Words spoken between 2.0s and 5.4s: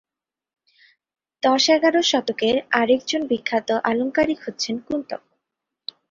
শতকের আর একজন বিখ্যাত আলঙ্কারিক হচ্ছেন কুন্তক।